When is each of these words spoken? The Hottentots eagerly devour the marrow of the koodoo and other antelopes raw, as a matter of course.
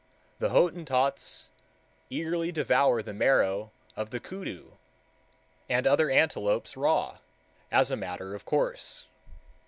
The 0.39 0.49
Hottentots 0.49 1.51
eagerly 2.09 2.51
devour 2.51 3.03
the 3.03 3.13
marrow 3.13 3.69
of 3.95 4.09
the 4.09 4.19
koodoo 4.19 4.71
and 5.69 5.85
other 5.85 6.09
antelopes 6.09 6.75
raw, 6.75 7.19
as 7.71 7.91
a 7.91 7.95
matter 7.95 8.33
of 8.33 8.43
course. 8.43 9.05